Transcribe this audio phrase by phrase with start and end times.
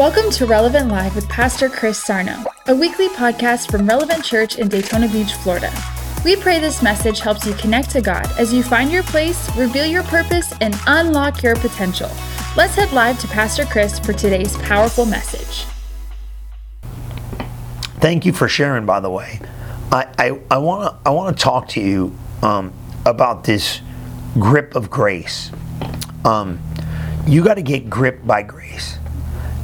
[0.00, 4.66] Welcome to Relevant Live with Pastor Chris Sarno, a weekly podcast from Relevant Church in
[4.66, 5.70] Daytona Beach, Florida.
[6.24, 9.84] We pray this message helps you connect to God as you find your place, reveal
[9.84, 12.08] your purpose, and unlock your potential.
[12.56, 15.66] Let's head live to Pastor Chris for today's powerful message.
[18.00, 19.38] Thank you for sharing, by the way.
[19.92, 22.72] I, I, want to I wanna talk to you um,
[23.04, 23.82] about this
[24.38, 25.50] grip of grace.
[26.24, 26.58] Um,
[27.26, 28.96] you got to get gripped by grace.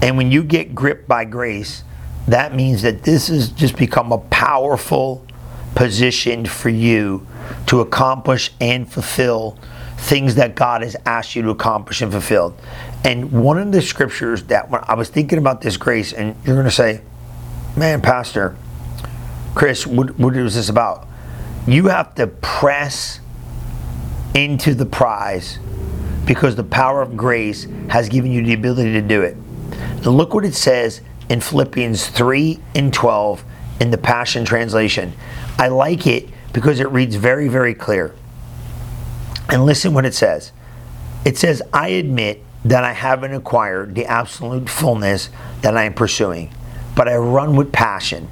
[0.06, 1.83] And when you get gripped by grace,
[2.28, 5.27] that means that this has just become a powerful
[5.74, 7.27] position for you
[7.66, 9.59] to accomplish and fulfill
[9.97, 12.56] things that God has asked you to accomplish and fulfill.
[13.02, 16.55] And one of the scriptures that when I was thinking about this grace, and you're
[16.55, 17.00] going to say,
[17.77, 18.56] man, Pastor,
[19.56, 21.09] Chris, what, what is this about?
[21.66, 23.19] You have to press
[24.36, 25.59] into the prize
[26.27, 29.36] because the power of grace has given you the ability to do it.
[30.05, 33.45] Now look what it says in Philippians 3 and 12
[33.81, 35.12] in the Passion Translation.
[35.59, 38.15] I like it because it reads very, very clear.
[39.48, 40.53] And listen what it says.
[41.25, 45.28] It says, I admit that I haven't acquired the absolute fullness
[45.62, 46.53] that I am pursuing,
[46.97, 48.28] but I run with passion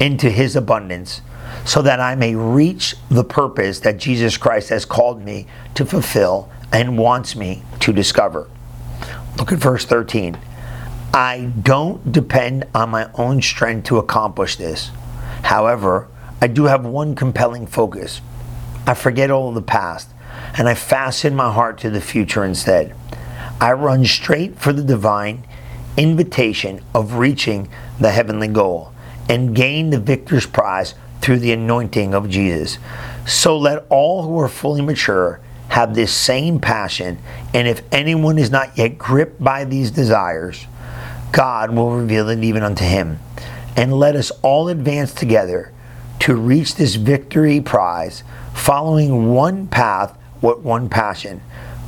[0.00, 1.20] into his abundance
[1.64, 6.50] so that I may reach the purpose that Jesus Christ has called me to fulfill
[6.72, 8.48] and wants me to discover.
[9.38, 10.36] Look at verse 13.
[11.14, 14.90] I don't depend on my own strength to accomplish this.
[15.42, 16.08] However,
[16.40, 18.22] I do have one compelling focus.
[18.86, 20.08] I forget all of the past
[20.56, 22.94] and I fasten my heart to the future instead.
[23.60, 25.44] I run straight for the divine
[25.98, 27.68] invitation of reaching
[28.00, 28.92] the heavenly goal
[29.28, 32.78] and gain the victor's prize through the anointing of Jesus.
[33.26, 37.18] So let all who are fully mature have this same passion,
[37.54, 40.66] and if anyone is not yet gripped by these desires,
[41.32, 43.18] God will reveal it even unto him.
[43.76, 45.72] And let us all advance together
[46.20, 48.22] to reach this victory prize,
[48.54, 51.40] following one path with one passion.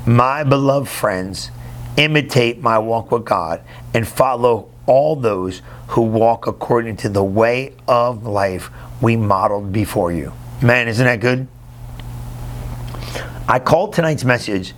[0.06, 1.50] My beloved friends,
[1.96, 3.62] imitate my walk with God
[3.92, 10.12] and follow all those who walk according to the way of life we modeled before
[10.12, 10.32] you.
[10.62, 11.46] Man, isn't that good?
[13.46, 14.74] I called tonight's message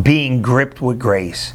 [0.00, 1.52] being gripped with grace.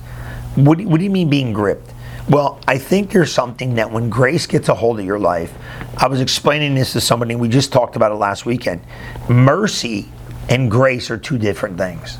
[0.55, 1.91] What do you mean being gripped?
[2.27, 5.53] Well, I think there's something that when grace gets a hold of your life,
[5.95, 8.81] I was explaining this to somebody, we just talked about it last weekend.
[9.29, 10.09] Mercy
[10.49, 12.17] and grace are two different things.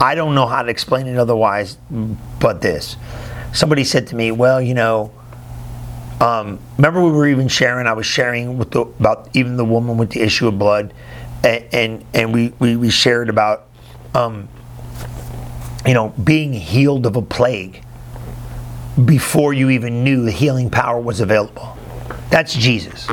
[0.00, 1.76] I don't know how to explain it otherwise
[2.40, 2.96] but this.
[3.52, 5.12] Somebody said to me, well, you know,
[6.20, 9.98] um, remember we were even sharing, I was sharing with the, about even the woman
[9.98, 10.94] with the issue of blood,
[11.44, 13.66] and, and, and we, we, we shared about,
[14.14, 14.48] um,
[15.86, 17.82] you know, being healed of a plague
[19.04, 21.76] before you even knew the healing power was available.
[22.30, 23.08] That's Jesus.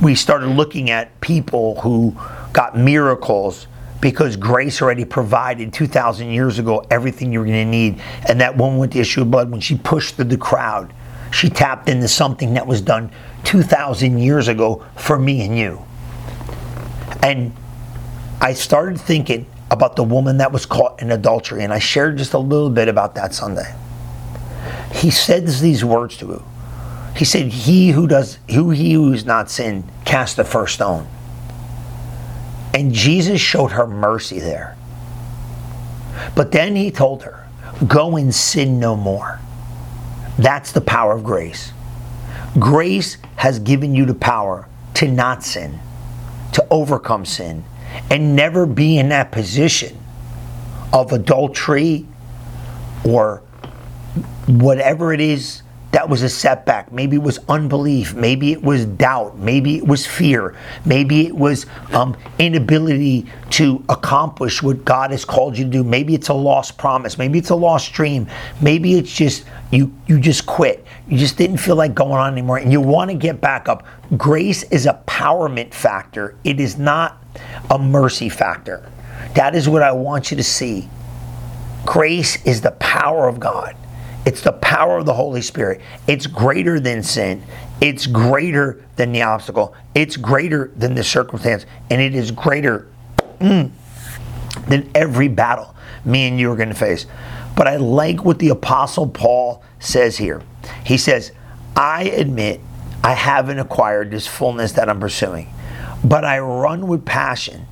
[0.00, 2.16] We started looking at people who
[2.52, 3.66] got miracles
[4.00, 8.00] because grace already provided 2,000 years ago everything you were going to need.
[8.28, 10.92] And that woman with the issue of blood, when she pushed through the crowd,
[11.30, 13.10] she tapped into something that was done
[13.44, 15.84] 2,000 years ago for me and you.
[17.22, 17.54] And
[18.40, 22.34] I started thinking about the woman that was caught in adultery, and I shared just
[22.34, 23.74] a little bit about that Sunday
[25.02, 26.42] he says these words to her.
[27.16, 31.08] He said, He who does who he who is not sinned, cast the first stone.
[32.72, 34.76] And Jesus showed her mercy there.
[36.36, 37.48] But then he told her,
[37.88, 39.40] Go and sin no more.
[40.38, 41.72] That's the power of grace.
[42.60, 45.80] Grace has given you the power to not sin,
[46.52, 47.64] to overcome sin,
[48.08, 49.98] and never be in that position
[50.92, 52.06] of adultery
[53.04, 53.42] or
[54.46, 55.62] whatever it is
[55.92, 56.90] that was a setback.
[56.90, 58.14] Maybe it was unbelief.
[58.14, 59.38] Maybe it was doubt.
[59.38, 60.56] Maybe it was fear.
[60.86, 65.84] Maybe it was um, inability to accomplish what God has called you to do.
[65.84, 67.18] Maybe it's a lost promise.
[67.18, 68.26] Maybe it's a lost dream.
[68.62, 70.86] Maybe it's just you you just quit.
[71.08, 73.86] You just didn't feel like going on anymore, and you want to get back up.
[74.16, 76.36] Grace is a empowerment factor.
[76.42, 77.22] It is not
[77.70, 78.90] a mercy factor.
[79.34, 80.88] That is what I want you to see.
[81.84, 83.76] Grace is the power of God.
[84.24, 85.80] It's the power of the Holy Spirit.
[86.06, 87.42] It's greater than sin.
[87.80, 89.74] It's greater than the obstacle.
[89.94, 91.66] It's greater than the circumstance.
[91.90, 92.88] And it is greater
[93.40, 93.70] mm,
[94.68, 95.72] than every battle
[96.04, 97.06] me and you are going to face.
[97.56, 100.42] But I like what the Apostle Paul says here.
[100.84, 101.32] He says,
[101.76, 102.60] I admit
[103.04, 105.52] I haven't acquired this fullness that I'm pursuing,
[106.04, 107.66] but I run with passion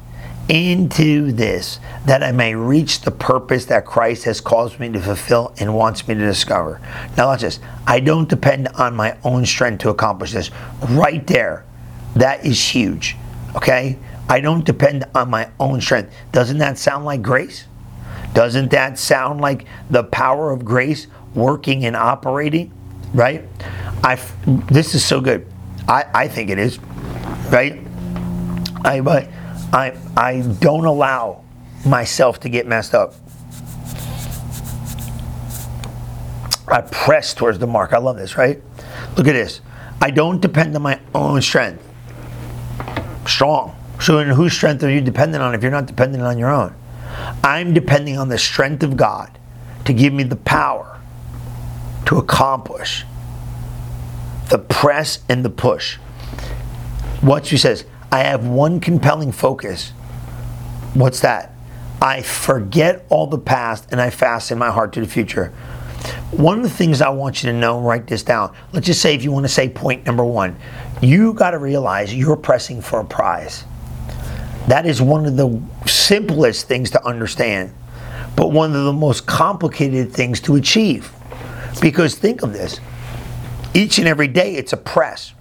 [0.50, 5.54] into this that I may reach the purpose that Christ has caused me to fulfill
[5.60, 6.80] and wants me to discover.
[7.16, 7.60] Now, watch this.
[7.86, 10.50] I don't depend on my own strength to accomplish this.
[10.88, 11.64] Right there,
[12.16, 13.16] that is huge.
[13.54, 13.96] Okay?
[14.28, 16.12] I don't depend on my own strength.
[16.32, 17.66] Doesn't that sound like grace?
[18.34, 22.72] Doesn't that sound like the power of grace working and operating?
[23.14, 23.44] Right?
[24.02, 24.16] I,
[24.46, 25.46] this is so good.
[25.86, 26.80] I, I think it is.
[27.50, 27.86] Right?
[28.84, 29.28] I, but
[29.72, 31.44] I, I don't allow
[31.84, 33.14] myself to get messed up.
[36.68, 37.92] I press towards the mark.
[37.92, 38.60] I love this, right?
[39.16, 39.60] Look at this.
[40.00, 41.82] I don't depend on my own strength.
[43.26, 43.76] Strong.
[44.00, 46.74] So, in whose strength are you dependent on if you're not dependent on your own?
[47.44, 49.38] I'm depending on the strength of God
[49.84, 51.00] to give me the power
[52.06, 53.04] to accomplish
[54.48, 55.96] the press and the push.
[57.20, 59.90] What she says, I have one compelling focus.
[60.94, 61.54] What's that?
[62.02, 65.48] I forget all the past and I fasten my heart to the future.
[66.30, 68.54] One of the things I want you to know, write this down.
[68.72, 70.56] Let's just say if you want to say point number one,
[71.02, 73.64] you got to realize you're pressing for a prize.
[74.66, 77.74] That is one of the simplest things to understand,
[78.34, 81.12] but one of the most complicated things to achieve.
[81.80, 82.80] Because think of this
[83.74, 85.32] each and every day it's a press.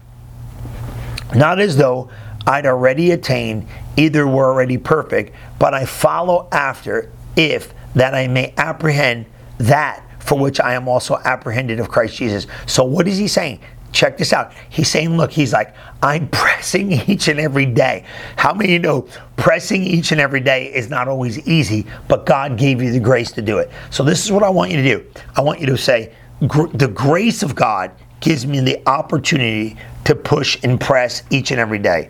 [1.36, 2.10] Not as though
[2.48, 8.54] I'd already attained, either were already perfect, but I follow after if that I may
[8.58, 9.26] apprehend
[9.58, 12.48] that for which I am also apprehended of Christ Jesus.
[12.66, 13.60] So what is he saying?
[13.92, 14.54] Check this out.
[14.70, 18.06] He's saying, look, he's like, I'm pressing each and every day.
[18.36, 19.08] How many you know
[19.38, 23.32] pressing each and every day is not always easy, but God gave you the grace
[23.34, 23.72] to do it.
[23.90, 25.06] So this is what I want you to do.
[25.36, 29.78] I want you to say, the grace of God gives me the opportunity
[30.10, 32.10] to push and press each and every day.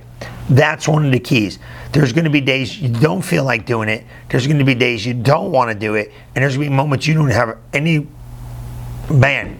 [0.49, 1.59] That's one of the keys.
[1.91, 4.05] There's going to be days you don't feel like doing it.
[4.29, 6.13] There's going to be days you don't want to do it.
[6.33, 8.07] And there's going to be moments you don't have any,
[9.11, 9.57] man,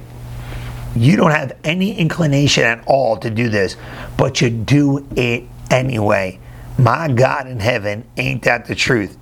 [0.96, 3.76] you don't have any inclination at all to do this,
[4.18, 6.40] but you do it anyway.
[6.78, 9.18] My God in heaven, ain't that the truth?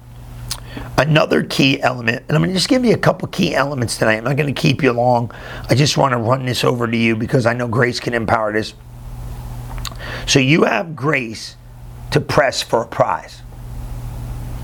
[0.95, 4.17] Another key element, and I'm going to just give you a couple key elements tonight.
[4.17, 5.31] I'm not going to keep you long.
[5.69, 8.53] I just want to run this over to you because I know grace can empower
[8.53, 8.75] this.
[10.27, 11.55] So you have grace
[12.11, 13.41] to press for a prize.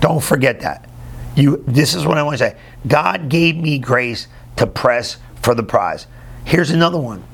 [0.00, 0.88] Don't forget that.
[1.34, 2.56] You this is what I want to say.
[2.86, 6.06] God gave me grace to press for the prize.
[6.44, 7.24] Here's another one.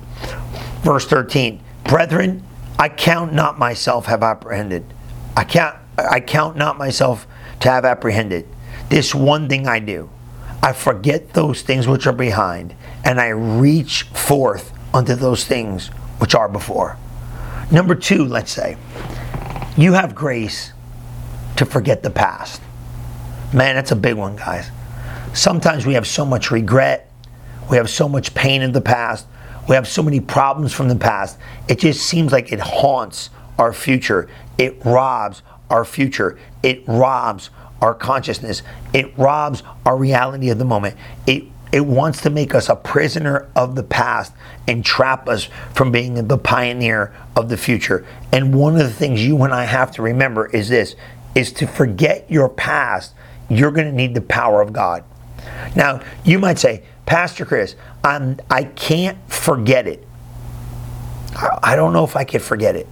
[0.81, 1.61] Verse 13.
[1.83, 2.43] Brethren,
[2.79, 4.85] I count not myself have apprehended.
[5.35, 7.27] I count I count not myself
[7.59, 8.47] to have apprehended.
[8.89, 10.09] This one thing I do.
[10.63, 15.87] I forget those things which are behind, and I reach forth unto those things
[16.19, 16.97] which are before.
[17.71, 18.77] Number two, let's say,
[19.77, 20.73] you have grace
[21.55, 22.61] to forget the past.
[23.53, 24.69] Man, that's a big one, guys.
[25.33, 27.09] Sometimes we have so much regret,
[27.69, 29.25] we have so much pain in the past,
[29.69, 31.37] we have so many problems from the past.
[31.69, 34.27] It just seems like it haunts our future.
[34.57, 36.37] It robs our future.
[36.63, 38.63] It robs our consciousness.
[38.93, 40.97] It robs our reality of the moment.
[41.25, 44.33] It it wants to make us a prisoner of the past
[44.67, 48.05] and trap us from being the pioneer of the future.
[48.31, 50.95] And one of the things you and I have to remember is this
[51.33, 53.13] is to forget your past,
[53.49, 55.05] you're going to need the power of God.
[55.77, 60.05] Now, you might say, Pastor Chris, I'm, I can't forget it.
[61.63, 62.87] I don't know if I can forget it.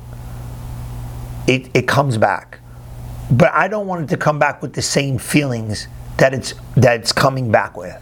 [1.47, 2.59] It, it comes back.
[3.29, 7.01] But I don't want it to come back with the same feelings that it's, that
[7.01, 8.01] it's coming back with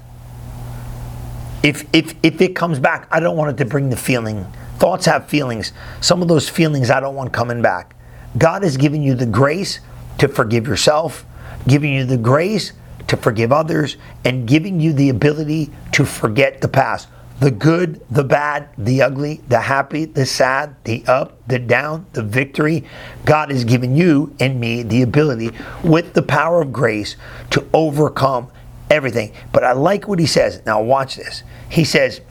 [1.63, 4.45] if if if it comes back, I don't want it to bring the feeling.
[4.77, 5.73] Thoughts have feelings.
[6.01, 7.95] Some of those feelings I don't want coming back.
[8.37, 9.79] God has given you the grace
[10.19, 11.25] to forgive yourself,
[11.67, 12.73] giving you the grace
[13.07, 17.07] to forgive others, and giving you the ability to forget the past.
[17.39, 22.23] The good, the bad, the ugly, the happy, the sad, the up, the down, the
[22.23, 22.83] victory.
[23.25, 25.51] God has given you and me the ability,
[25.83, 27.15] with the power of grace,
[27.51, 28.49] to overcome
[28.89, 29.34] everything.
[29.51, 30.62] But I like what he says.
[30.65, 31.44] Now, watch this.
[31.70, 32.22] He says,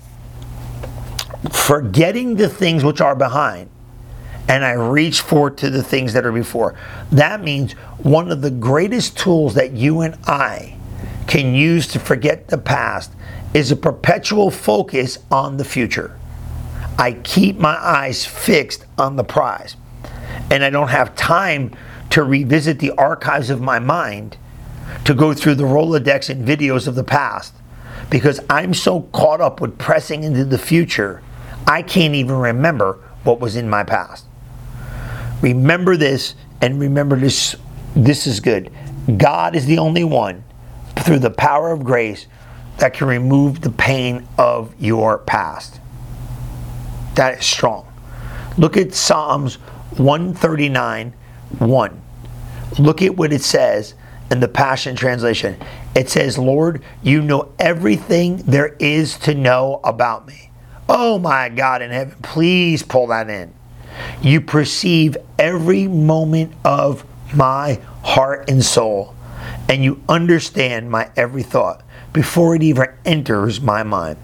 [1.52, 3.70] forgetting the things which are behind,
[4.48, 6.78] and I reach forward to the things that are before.
[7.10, 10.76] That means one of the greatest tools that you and I
[11.26, 13.12] can use to forget the past
[13.52, 16.16] is a perpetual focus on the future.
[16.98, 19.76] I keep my eyes fixed on the prize,
[20.50, 21.74] and I don't have time
[22.10, 24.36] to revisit the archives of my mind
[25.04, 27.54] to go through the Rolodex and videos of the past
[28.10, 31.22] because I'm so caught up with pressing into the future,
[31.66, 34.24] I can't even remember what was in my past.
[35.42, 37.56] Remember this and remember this.
[37.94, 38.70] This is good.
[39.16, 40.44] God is the only one,
[41.00, 42.26] through the power of grace,
[42.78, 45.80] that can remove the pain of your past.
[47.14, 47.90] That is strong.
[48.58, 49.54] Look at Psalms
[49.96, 51.14] 139
[51.58, 52.02] 1.
[52.78, 53.94] Look at what it says
[54.30, 55.56] in the Passion Translation.
[55.94, 60.50] It says, Lord, you know everything there is to know about me.
[60.88, 63.52] Oh my God in heaven, please pull that in.
[64.20, 67.04] You perceive every moment of
[67.34, 69.14] my heart and soul,
[69.68, 74.18] and you understand my every thought before it even enters my mind.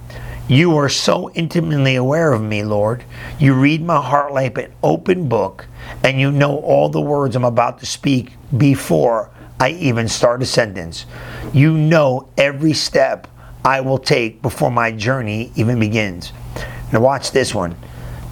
[0.48, 3.04] You are so intimately aware of me, Lord.
[3.38, 5.66] You read my heart like an open book,
[6.04, 9.31] and you know all the words I'm about to speak before
[9.62, 11.06] I even start a sentence.
[11.52, 13.28] You know every step
[13.64, 16.32] I will take before my journey even begins.
[16.92, 17.76] Now, watch this one.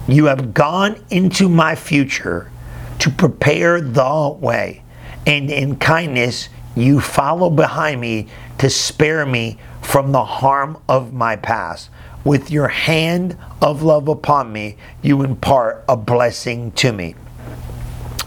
[0.09, 2.51] You have gone into my future
[2.99, 4.83] to prepare the way,
[5.25, 11.37] and in kindness you follow behind me to spare me from the harm of my
[11.37, 11.89] past.
[12.25, 17.15] With your hand of love upon me, you impart a blessing to me.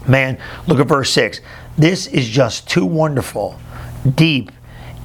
[0.08, 1.42] Man, look at verse 6.
[1.76, 3.59] This is just too wonderful,
[4.14, 4.52] deep,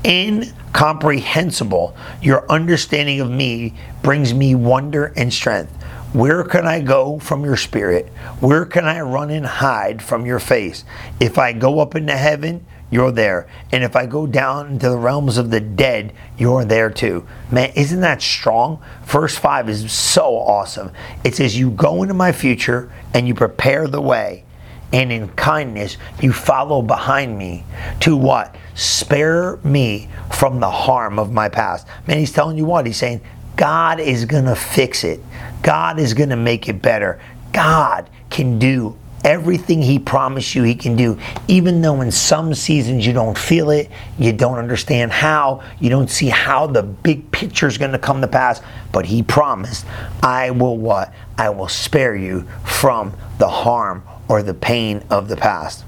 [0.05, 1.95] incomprehensible.
[2.21, 3.73] Your understanding of me
[4.03, 5.71] brings me wonder and strength.
[6.13, 8.07] Where can I go from your spirit?
[8.39, 10.83] Where can I run and hide from your face?
[11.19, 13.47] If I go up into heaven, you're there.
[13.71, 17.27] And if I go down into the realms of the dead, you're there too.
[17.51, 18.81] Man, isn't that strong?
[19.05, 20.91] Verse 5 is so awesome.
[21.23, 24.45] It says, You go into my future and you prepare the way,
[24.91, 27.63] and in kindness you follow behind me
[28.01, 28.55] to what?
[28.75, 31.87] Spare me from the harm of my past.
[32.07, 32.85] Man, he's telling you what?
[32.85, 33.21] He's saying,
[33.55, 35.19] God is going to fix it.
[35.61, 37.19] God is going to make it better.
[37.51, 43.05] God can do everything he promised you he can do even though in some seasons
[43.05, 47.67] you don't feel it you don't understand how you don't see how the big picture
[47.67, 48.61] is going to come to pass
[48.93, 49.85] but he promised
[50.23, 55.35] i will what i will spare you from the harm or the pain of the
[55.35, 55.83] past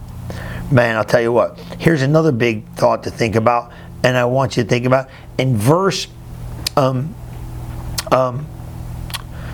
[0.69, 3.71] man i'll tell you what here's another big thought to think about
[4.03, 6.07] and i want you to think about in verse
[6.77, 7.15] um,
[8.11, 8.45] um,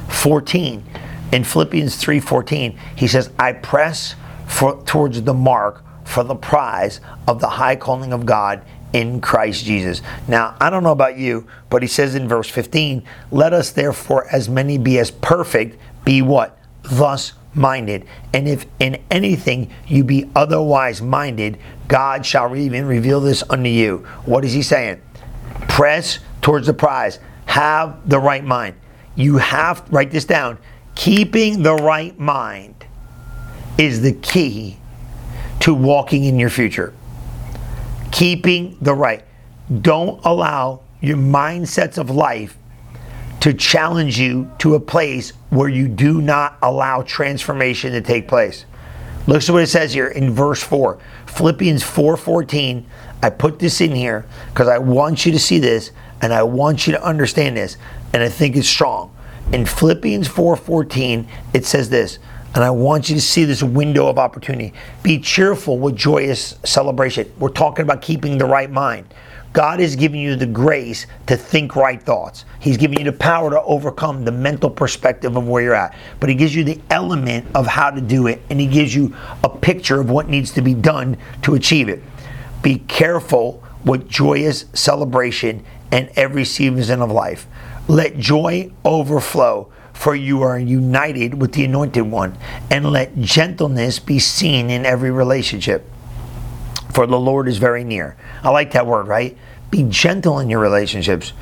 [0.07, 0.83] 14
[1.31, 4.15] in Philippians 3:14, he says, "I press
[4.45, 8.61] for, towards the mark for the prize of the high calling of God
[8.93, 13.03] in Christ Jesus." Now, I don't know about you, but he says in verse 15,
[13.29, 16.57] "Let us therefore as many be as perfect, be what?
[16.83, 18.05] Thus minded.
[18.33, 24.05] And if in anything you be otherwise minded, God shall even reveal this unto you."
[24.25, 25.01] What is he saying?
[25.67, 27.19] Press towards the prize.
[27.47, 28.75] Have the right mind.
[29.15, 30.59] You have write this down
[30.95, 32.73] Keeping the right mind
[33.77, 34.77] is the key
[35.59, 36.93] to walking in your future.
[38.11, 39.23] Keeping the right.
[39.81, 42.57] Don't allow your mindsets of life
[43.41, 48.65] to challenge you to a place where you do not allow transformation to take place.
[49.27, 50.97] Look at what it says here in verse 4.
[51.25, 52.85] Philippians 4:14.
[53.21, 55.91] I put this in here because I want you to see this
[56.21, 57.77] and I want you to understand this
[58.13, 59.11] and I think it's strong
[59.51, 62.19] in Philippians 4:14 it says this,
[62.53, 64.73] and I want you to see this window of opportunity.
[65.03, 67.31] Be cheerful with joyous celebration.
[67.39, 69.05] We're talking about keeping the right mind.
[69.57, 72.45] God is giving you the grace to think right thoughts.
[72.59, 75.95] He's giving you the power to overcome the mental perspective of where you're at.
[76.19, 79.15] But He gives you the element of how to do it, and He gives you
[79.43, 82.03] a picture of what needs to be done to achieve it.
[82.61, 87.47] Be careful with joyous celebration in every season of life.
[87.87, 92.37] Let joy overflow, for you are united with the Anointed One,
[92.69, 95.83] and let gentleness be seen in every relationship.
[96.91, 98.15] For the Lord is very near.
[98.43, 99.35] I like that word, right?
[99.69, 101.33] Be gentle in your relationships.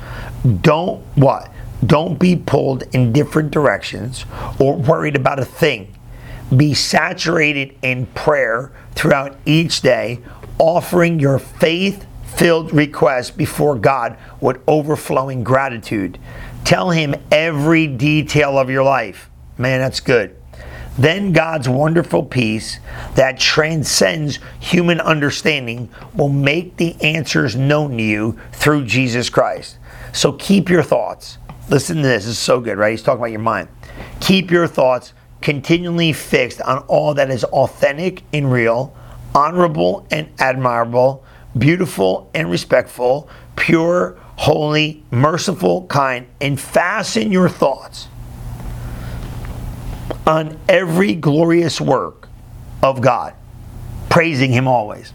[0.60, 1.50] Don't what?
[1.84, 4.24] Don't be pulled in different directions
[4.58, 5.94] or worried about a thing.
[6.54, 10.20] Be saturated in prayer throughout each day,
[10.58, 16.18] offering your faith filled request before God with overflowing gratitude.
[16.64, 19.30] Tell Him every detail of your life.
[19.58, 20.36] Man, that's good.
[20.98, 22.80] Then God's wonderful peace
[23.14, 29.78] that transcends human understanding will make the answers known to you through Jesus Christ.
[30.12, 31.38] So keep your thoughts.
[31.68, 32.92] Listen to this, this is so good, right?
[32.92, 33.68] He's talking about your mind.
[34.20, 35.12] Keep your thoughts
[35.42, 38.96] continually fixed on all that is authentic and real,
[39.34, 41.22] honorable and admirable,
[41.58, 48.08] beautiful and respectful, pure, holy, merciful, kind, and fasten your thoughts
[50.26, 52.28] on every glorious work
[52.82, 53.34] of God,
[54.10, 55.12] praising Him always.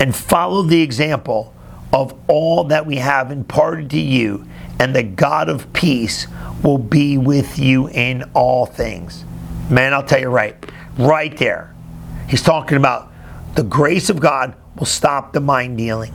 [0.00, 1.54] and follow the example
[1.92, 4.46] of all that we have imparted to you,
[4.78, 6.26] and the God of peace
[6.62, 9.24] will be with you in all things.
[9.70, 10.56] Man, I'll tell you right,
[10.98, 11.74] right there.
[12.28, 13.12] He's talking about
[13.56, 16.14] the grace of God will stop the mind dealing.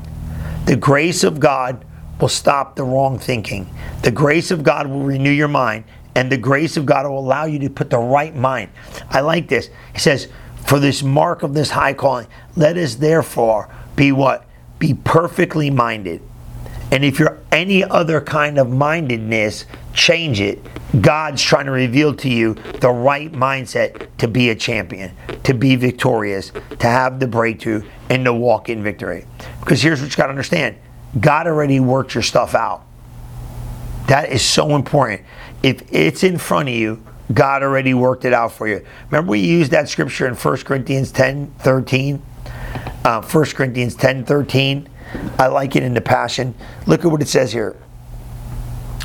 [0.65, 1.85] The grace of God
[2.19, 3.69] will stop the wrong thinking.
[4.01, 5.83] The grace of God will renew your mind,
[6.15, 8.71] and the grace of God will allow you to put the right mind.
[9.09, 9.69] I like this.
[9.93, 10.29] He says,
[10.65, 14.45] For this mark of this high calling, let us therefore be what?
[14.79, 16.21] Be perfectly minded.
[16.91, 20.61] And if you're any other kind of mindedness, change it.
[21.01, 25.11] God's trying to reveal to you the right mindset to be a champion,
[25.43, 29.25] to be victorious, to have the breakthrough, and to walk in victory.
[29.59, 30.77] Because here's what you got to understand
[31.19, 32.85] God already worked your stuff out.
[34.07, 35.21] That is so important.
[35.65, 37.03] If it's in front of you,
[37.33, 38.85] God already worked it out for you.
[39.09, 42.21] Remember, we used that scripture in 1 Corinthians 10 13?
[43.03, 44.87] Uh, 1 Corinthians 10 13.
[45.39, 46.53] I like it in the Passion.
[46.85, 47.75] Look at what it says here.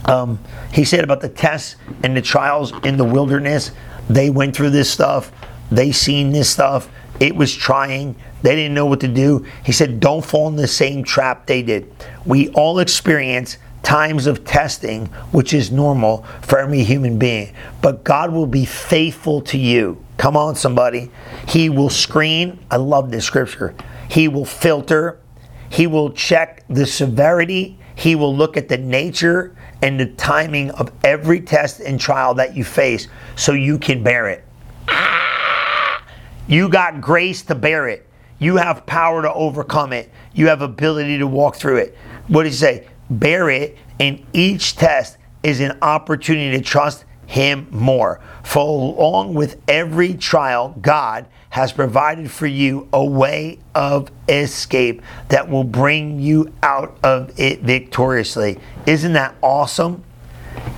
[0.04, 0.38] Um,
[0.70, 3.70] he said about the tests and the trials in the wilderness.
[4.10, 5.32] They went through this stuff.
[5.70, 6.90] They seen this stuff.
[7.20, 8.16] It was trying.
[8.42, 9.46] They didn't know what to do.
[9.64, 11.90] He said, Don't fall in the same trap they did.
[12.26, 17.54] We all experience times of testing, which is normal for every human being.
[17.82, 20.02] But God will be faithful to you.
[20.16, 21.10] Come on, somebody.
[21.48, 22.58] He will screen.
[22.70, 23.74] I love this scripture.
[24.08, 25.18] He will filter.
[25.70, 27.78] He will check the severity.
[27.94, 32.56] He will look at the nature and the timing of every test and trial that
[32.56, 34.44] you face so you can bear it.
[36.46, 38.08] You got grace to bear it.
[38.38, 40.10] You have power to overcome it.
[40.32, 41.96] You have ability to walk through it.
[42.26, 42.88] What does he say?
[43.10, 48.20] Bear it, and each test is an opportunity to trust him more.
[48.42, 55.48] For along with every trial, God has provided for you a way of escape that
[55.48, 58.58] will bring you out of it victoriously.
[58.86, 60.04] Isn't that awesome?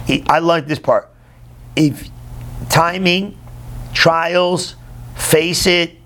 [0.08, 1.10] I like this part.
[1.76, 2.08] If
[2.70, 3.38] timing,
[3.92, 4.76] trials,
[5.14, 5.96] face it,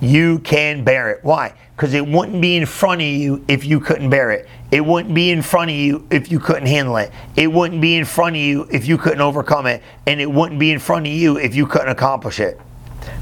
[0.00, 1.20] you can bear it.
[1.22, 1.54] Why?
[1.74, 4.48] Because it wouldn't be in front of you if you couldn't bear it.
[4.70, 7.12] It wouldn't be in front of you if you couldn't handle it.
[7.36, 9.82] It wouldn't be in front of you if you couldn't overcome it.
[10.06, 12.60] And it wouldn't be in front of you if you couldn't accomplish it.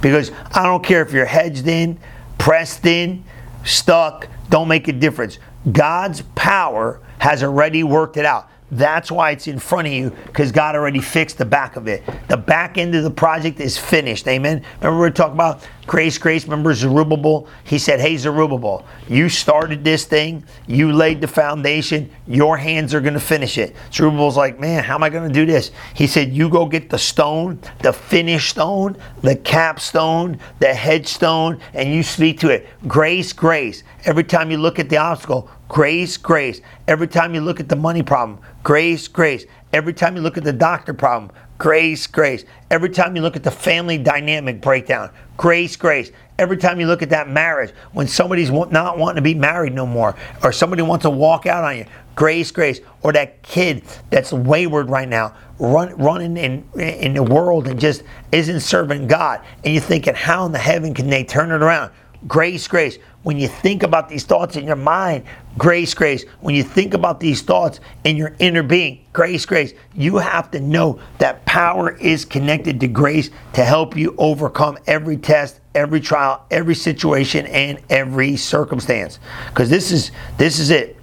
[0.01, 1.99] Because I don't care if you're hedged in,
[2.39, 3.25] pressed in,
[3.65, 5.39] stuck, don't make a difference.
[5.71, 8.49] God's power has already worked it out.
[8.71, 12.03] That's why it's in front of you because God already fixed the back of it.
[12.29, 14.27] The back end of the project is finished.
[14.27, 14.65] Amen.
[14.81, 16.45] Remember, we are talking about grace, grace.
[16.45, 17.47] Remember Zerubbabel?
[17.65, 23.01] He said, Hey, Zerubbabel, you started this thing, you laid the foundation, your hands are
[23.01, 23.77] going to finish it.
[23.93, 25.71] Zerubbabel's like, Man, how am I going to do this?
[25.95, 31.93] He said, You go get the stone, the finished stone, the capstone, the headstone, and
[31.93, 32.67] you speak to it.
[32.89, 33.85] Grace, grace.
[34.05, 36.61] Every time you look at the obstacle, grace, grace.
[36.87, 39.47] Every time you look at the money problem, grace, grace.
[39.73, 42.45] Every time you look at the doctor problem, grace, grace.
[42.71, 46.11] Every time you look at the family dynamic breakdown, grace, grace.
[46.39, 49.87] Every time you look at that marriage, when somebody's not wanting to be married no
[49.87, 52.81] more, or somebody wants to walk out on you, grace, grace.
[53.03, 58.03] Or that kid that's wayward right now, run, running in, in the world and just
[58.33, 61.93] isn't serving God, and you're thinking, how in the heaven can they turn it around?
[62.27, 62.99] Grace, grace.
[63.23, 65.25] When you think about these thoughts in your mind,
[65.59, 66.25] grace, grace.
[66.41, 69.75] When you think about these thoughts in your inner being, grace, grace.
[69.95, 75.17] You have to know that power is connected to grace to help you overcome every
[75.17, 79.19] test, every trial, every situation, and every circumstance.
[79.49, 80.97] Because this is this is it.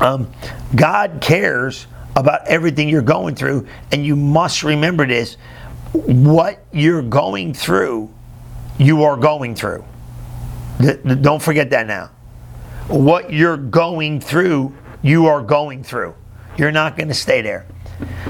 [0.00, 0.30] Um,
[0.74, 5.36] God cares about everything you're going through, and you must remember this.
[5.92, 8.10] What you're going through
[8.78, 9.84] you are going through.
[11.20, 12.10] Don't forget that now.
[12.88, 16.14] What you're going through, you are going through.
[16.56, 17.66] You're not going to stay there.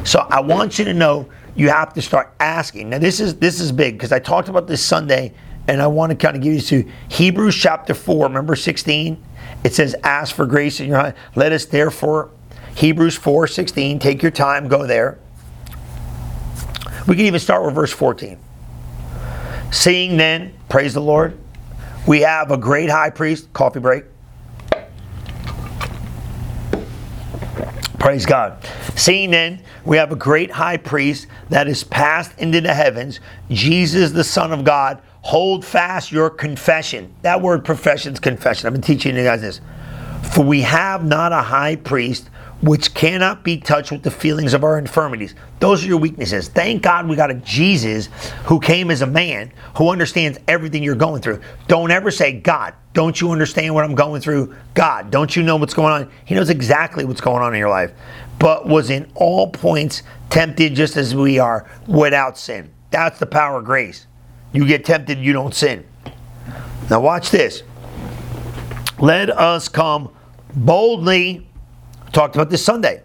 [0.04, 2.90] So I want you to know you have to start asking.
[2.90, 5.34] Now this is this is big because I talked about this Sunday
[5.68, 9.22] and I want to kind of give you to Hebrews chapter 4, remember 16?
[9.64, 11.16] It says, Ask for grace in your heart.
[11.36, 12.30] Let us therefore,
[12.74, 15.18] Hebrews 4 16, take your time, go there.
[17.06, 18.38] We can even start with verse 14.
[19.72, 21.36] Seeing then, praise the Lord,
[22.06, 24.04] we have a great high priest, coffee break.
[27.98, 28.58] Praise God.
[28.96, 34.10] Seeing then, we have a great high priest that is passed into the heavens, Jesus,
[34.10, 35.00] the Son of God.
[35.22, 37.14] Hold fast your confession.
[37.22, 38.66] That word profession is confession.
[38.66, 39.62] I've been teaching you guys this.
[40.34, 42.28] For we have not a high priest
[42.62, 45.34] which cannot be touched with the feelings of our infirmities.
[45.58, 46.48] Those are your weaknesses.
[46.48, 48.06] Thank God we got a Jesus
[48.44, 51.40] who came as a man who understands everything you're going through.
[51.66, 54.54] Don't ever say, God, don't you understand what I'm going through?
[54.74, 56.12] God, don't you know what's going on?
[56.24, 57.92] He knows exactly what's going on in your life,
[58.38, 62.70] but was in all points tempted just as we are without sin.
[62.90, 64.06] That's the power of grace.
[64.52, 65.84] You get tempted, you don't sin.
[66.88, 67.62] Now, watch this.
[68.98, 70.10] Let us come
[70.54, 71.46] boldly,
[72.12, 73.02] talked about this Sunday,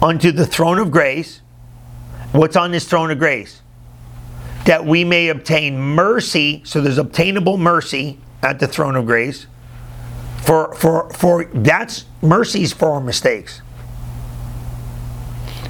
[0.00, 1.40] unto the throne of grace.
[2.32, 3.60] What's on this throne of grace?
[4.64, 6.62] That we may obtain mercy.
[6.64, 9.46] So there's obtainable mercy at the throne of grace.
[10.42, 13.60] For for for that's mercies for our mistakes.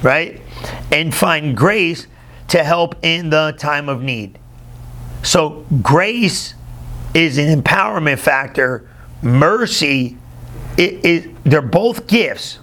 [0.01, 0.41] Right?
[0.91, 2.07] And find grace
[2.49, 4.37] to help in the time of need.
[5.23, 6.53] So grace
[7.13, 8.87] is an empowerment factor.
[9.21, 10.17] Mercy,
[10.77, 12.59] it, it, they're both gifts,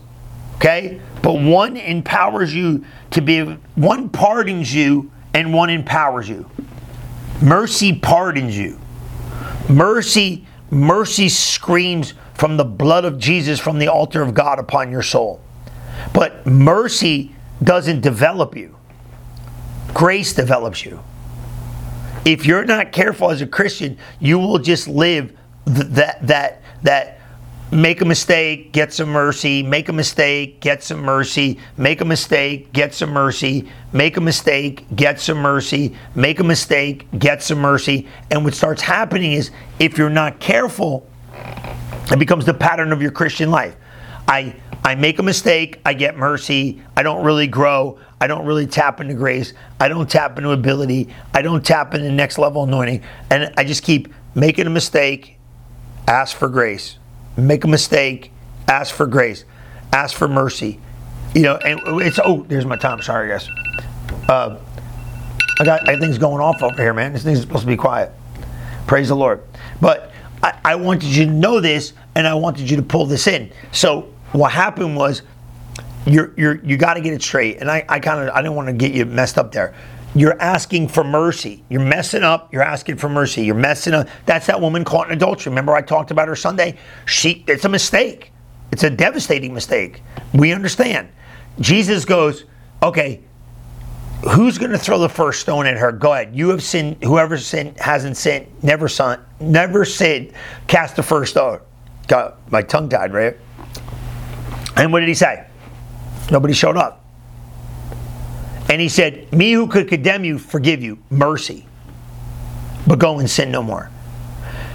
[0.56, 1.00] okay?
[1.22, 3.42] But one empowers you to be,
[3.74, 6.48] one pardons you and one empowers you.
[7.42, 8.78] Mercy pardons you.
[9.68, 15.02] Mercy, mercy screams from the blood of Jesus from the altar of God upon your
[15.02, 15.40] soul.
[16.12, 18.76] But mercy doesn't develop you.
[19.92, 21.02] Grace develops you.
[22.24, 27.19] If you're not careful as a Christian, you will just live th- that that that
[27.72, 32.72] make a mistake, get some mercy, make a mistake, get some mercy, make a mistake,
[32.72, 38.08] get some mercy, make a mistake, get some mercy, make a mistake, get some mercy.
[38.30, 41.06] And what starts happening is if you're not careful,
[42.10, 43.76] it becomes the pattern of your Christian life.
[44.26, 48.66] I I make a mistake, I get mercy, I don't really grow, I don't really
[48.66, 53.02] tap into grace, I don't tap into ability, I don't tap into next level anointing,
[53.28, 55.38] and I just keep making a mistake,
[56.08, 56.99] ask for grace.
[57.40, 58.32] Make a mistake,
[58.68, 59.44] ask for grace,
[59.92, 60.80] ask for mercy.
[61.34, 63.00] You know, and it's oh, there's my time.
[63.02, 63.48] Sorry, guys.
[64.28, 64.58] Uh,
[65.58, 67.12] I got things going off over here, man.
[67.12, 68.12] This thing's supposed to be quiet.
[68.86, 69.42] Praise the Lord.
[69.80, 70.10] But
[70.42, 73.52] I, I wanted you to know this, and I wanted you to pull this in.
[73.72, 75.22] So what happened was
[76.06, 78.56] you're you're you got to get it straight and i, I kind of i didn't
[78.56, 79.74] want to get you messed up there
[80.14, 81.64] you're asking for mercy.
[81.68, 82.52] You're messing up.
[82.52, 83.44] You're asking for mercy.
[83.44, 84.08] You're messing up.
[84.26, 85.50] That's that woman caught in adultery.
[85.50, 86.76] Remember i talked about her sunday?
[87.06, 88.32] She it's a mistake.
[88.72, 90.02] It's a devastating mistake.
[90.32, 91.08] We understand.
[91.60, 92.44] Jesus goes
[92.82, 93.20] okay
[94.28, 95.92] who's going to throw the first stone at her?
[95.92, 96.34] Go ahead.
[96.34, 97.02] You have sinned.
[97.02, 100.32] Whoever sinned hasn't sinned never son never sinned
[100.66, 101.60] cast the first stone.
[102.08, 103.36] Got my tongue tied right?
[104.76, 105.46] And what did he say?
[106.30, 106.99] Nobody showed up.
[108.70, 111.66] And he said, Me who could condemn you, forgive you, mercy.
[112.86, 113.90] But go and sin no more.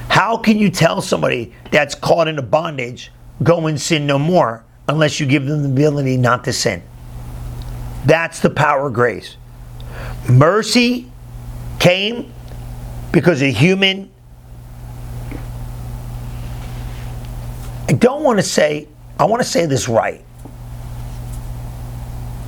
[0.10, 3.10] How can you tell somebody that's caught in a bondage,
[3.42, 6.84] go and sin no more, unless you give them the ability not to sin?
[8.06, 9.38] That's the power of grace.
[10.30, 11.10] Mercy
[11.80, 12.34] came
[13.14, 14.12] because a human.
[17.88, 20.22] I don't want to say I want to say this right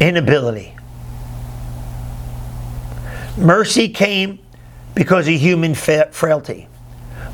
[0.02, 0.77] inability.
[3.38, 4.40] Mercy came
[4.96, 6.68] because of human frailty.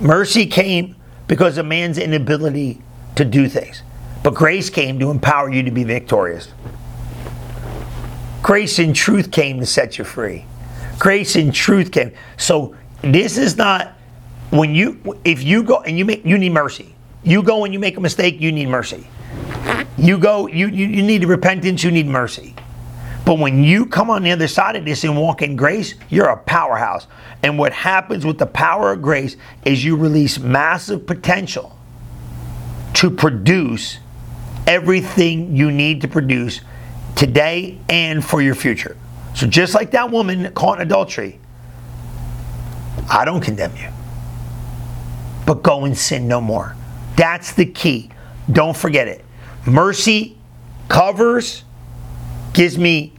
[0.02, 0.96] Mercy came
[1.28, 2.82] because of man's inability
[3.16, 3.84] to do things.
[4.22, 6.52] But grace came to empower you to be victorious.
[8.42, 10.46] Grace and truth came to set you free.
[11.00, 12.12] Grace and truth came.
[12.38, 13.94] So this is not
[14.50, 16.94] when you if you go and you make you need mercy.
[17.24, 19.08] You go and you make a mistake, you need mercy.
[19.98, 22.54] You go, you, you, you need repentance, you need mercy.
[23.26, 26.28] But when you come on the other side of this and walk in grace, you're
[26.28, 27.08] a powerhouse.
[27.42, 31.78] And what happens with the power of grace is you release massive potential
[32.96, 34.00] to produce
[34.68, 36.62] everything you need to produce
[37.16, 38.98] today and for your future.
[39.36, 41.40] So just like that woman caught in adultery,
[43.10, 43.90] I don't condemn you.
[45.46, 46.76] But go and sin no more.
[47.16, 48.10] That's the key.
[48.52, 49.24] Don't forget it.
[49.66, 50.38] Mercy
[50.88, 51.64] covers,
[52.54, 53.13] gives me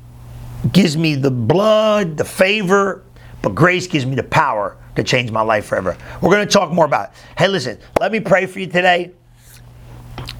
[0.72, 3.03] gives me the blood, the favor,
[3.42, 5.96] but grace gives me the power to change my life forever.
[6.20, 7.16] We're going to talk more about it.
[7.37, 9.12] Hey, listen, let me pray for you today.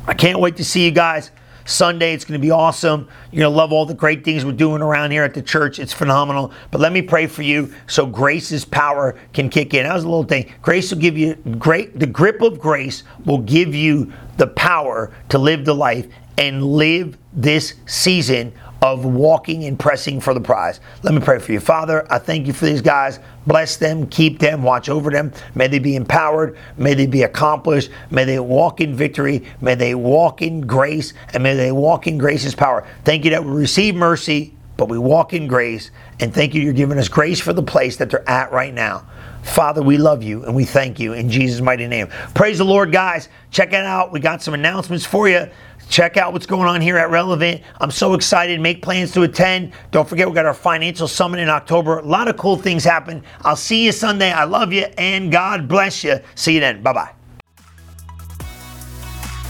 [0.07, 1.31] I can't wait to see you guys.
[1.65, 2.13] Sunday.
[2.13, 3.09] It's going to be awesome.
[3.31, 5.79] You're going to love all the great things we're doing around here at the church.
[5.79, 6.53] It's phenomenal.
[6.71, 9.85] But let me pray for you so grace's power can kick in.
[9.85, 10.53] That was a little thing.
[10.63, 15.39] Grace will give you great, the grip of grace will give you the power to
[15.39, 16.07] live the life
[16.37, 18.53] and live this season
[18.85, 20.79] of walking and pressing for the prize.
[21.03, 21.59] Let me pray for you.
[21.59, 23.19] Father, I thank you for these guys.
[23.47, 25.33] Bless them, keep them, watch over them.
[25.55, 26.59] May they be empowered.
[26.77, 27.91] May they be accomplished.
[28.11, 29.43] May they walk in victory.
[29.63, 31.15] May they walk in grace.
[31.33, 32.87] And may they walk in grace's power.
[33.05, 35.91] Thank you that we receive mercy, but we walk in grace.
[36.21, 39.07] And thank you, you're giving us grace for the place that they're at right now.
[39.45, 42.09] Father, we love you and we thank you in Jesus' mighty name.
[42.35, 43.31] Praise the Lord, guys.
[43.51, 44.13] Check it out.
[44.13, 45.49] We got some announcements for you.
[45.89, 47.63] Check out what's going on here at Relevant.
[47.81, 48.61] I'm so excited.
[48.61, 49.73] Make plans to attend.
[49.91, 51.99] Don't forget, we got our financial summit in October.
[51.99, 53.23] A lot of cool things happen.
[53.43, 54.33] I'll see you Sunday.
[54.33, 56.19] I love you and God bless you.
[56.35, 56.83] See you then.
[56.83, 57.11] Bye bye.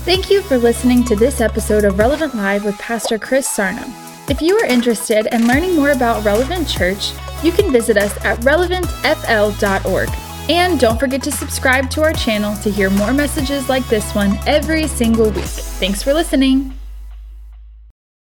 [0.04, 3.84] Thank you for listening to this episode of Relevant Live with Pastor Chris Sarno.
[4.28, 8.38] If you are interested in learning more about Relevant Church, you can visit us at
[8.40, 10.33] relevantfl.org.
[10.48, 14.38] And don't forget to subscribe to our channel to hear more messages like this one
[14.46, 15.44] every single week.
[15.44, 16.74] Thanks for listening.